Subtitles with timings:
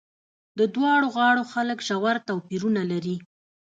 [0.59, 3.15] د دواړو غاړو خلک ژور توپیرونه لري.